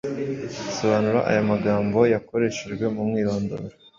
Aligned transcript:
Sobanura 0.77 1.19
aya 1.29 1.41
magambo 1.51 1.99
yakoreshejwe 2.13 2.85
mu 2.95 3.01
mwirondoro: 3.09 3.65